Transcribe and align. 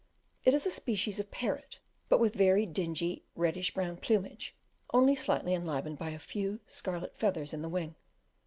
It 0.45 0.55
is 0.55 0.65
a 0.65 0.71
species 0.71 1.19
of 1.19 1.29
parrot, 1.29 1.77
but 2.09 2.19
with 2.19 2.33
very 2.33 2.65
dingy 2.65 3.23
reddish 3.35 3.71
brown 3.75 3.97
plumage, 3.97 4.55
only 4.91 5.13
slightly 5.15 5.53
enlivened 5.53 5.99
by 5.99 6.09
a 6.09 6.17
few, 6.17 6.59
scarlet 6.65 7.15
feathers 7.19 7.53
in 7.53 7.61
the 7.61 7.69
wing. 7.69 7.93